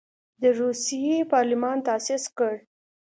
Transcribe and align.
د 0.41 0.43
روسیې 0.61 1.17
پارلمان 1.33 1.77
تاسیس 1.87 2.23
کړ. 2.37 2.53